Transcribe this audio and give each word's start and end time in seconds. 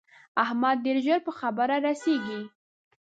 احمد 0.43 0.77
ډېر 0.85 0.97
ژر 1.05 1.19
په 1.27 1.31
خبره 1.39 1.75
رسېږي. 1.87 2.41